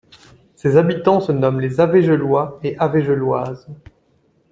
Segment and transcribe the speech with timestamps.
[0.55, 3.67] Ses habitants se nomment les Avégellois et Avégelloises.